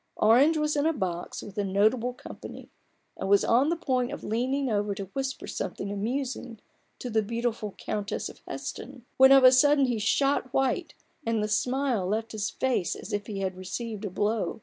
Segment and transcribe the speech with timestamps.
[0.17, 2.71] Orange was in a box with a notable company,
[3.17, 6.57] and was on the point of leaning over to whisper something amusing
[6.97, 11.47] to the beautiful Countess of Heston, when of a sudden he shot white, and the
[11.47, 14.59] smile left his face as if he had received a blow.